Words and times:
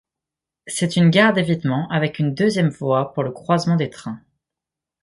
C'est 0.65 0.95
une 0.95 1.11
gare 1.11 1.31
d'évitement 1.31 1.87
avec 1.91 2.17
une 2.17 2.33
deuxième 2.33 2.69
voie 2.69 3.13
pour 3.13 3.21
le 3.21 3.29
croisement 3.31 3.75
des 3.75 3.91
trains. 3.91 4.19